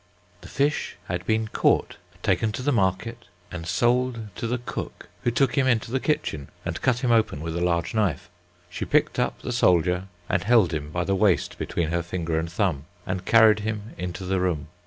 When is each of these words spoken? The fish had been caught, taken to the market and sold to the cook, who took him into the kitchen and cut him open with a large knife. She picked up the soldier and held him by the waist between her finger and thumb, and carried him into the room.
The 0.41 0.47
fish 0.49 0.95
had 1.05 1.27
been 1.27 1.49
caught, 1.49 1.97
taken 2.23 2.51
to 2.53 2.63
the 2.63 2.71
market 2.71 3.25
and 3.51 3.67
sold 3.67 4.35
to 4.37 4.47
the 4.47 4.57
cook, 4.57 5.09
who 5.23 5.29
took 5.29 5.55
him 5.55 5.67
into 5.67 5.91
the 5.91 5.99
kitchen 5.99 6.49
and 6.65 6.81
cut 6.81 7.01
him 7.03 7.11
open 7.11 7.39
with 7.39 7.55
a 7.55 7.61
large 7.61 7.93
knife. 7.93 8.27
She 8.67 8.83
picked 8.83 9.19
up 9.19 9.43
the 9.43 9.51
soldier 9.53 10.05
and 10.27 10.43
held 10.43 10.73
him 10.73 10.89
by 10.89 11.03
the 11.03 11.13
waist 11.13 11.59
between 11.59 11.89
her 11.89 12.01
finger 12.01 12.39
and 12.39 12.51
thumb, 12.51 12.85
and 13.05 13.25
carried 13.25 13.59
him 13.59 13.93
into 13.95 14.25
the 14.25 14.39
room. 14.39 14.69